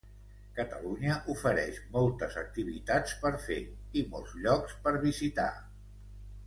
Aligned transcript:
Catalunya 0.59 1.17
ofereix 1.33 1.77
moltes 1.97 2.39
activitats 2.43 3.15
per 3.27 3.33
fer 3.47 3.61
i 4.03 4.07
molts 4.15 4.35
llocs 4.47 4.77
per 4.89 4.99
visitar. 5.09 5.51